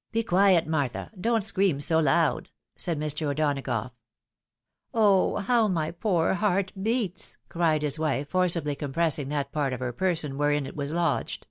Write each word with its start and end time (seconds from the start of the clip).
"Be 0.12 0.22
quiet, 0.22 0.66
Martha! 0.66 1.10
Don't 1.20 1.44
scream 1.44 1.78
so 1.78 1.98
loud," 1.98 2.48
said 2.74 2.98
Mr. 2.98 3.26
O'Donagough." 3.30 3.90
Oh! 4.94 5.36
how 5.36 5.68
my 5.68 5.90
poor 5.90 6.32
heart 6.32 6.72
beats!" 6.82 7.36
cried 7.50 7.82
his 7.82 7.98
wife, 7.98 8.30
forcibly 8.30 8.76
compressing 8.76 9.28
that 9.28 9.52
part 9.52 9.74
of 9.74 9.80
her 9.80 9.92
person 9.92 10.38
wherein 10.38 10.64
it 10.64 10.74
was 10.74 10.90
lodged. 10.90 11.46